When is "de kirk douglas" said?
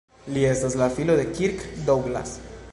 1.21-2.37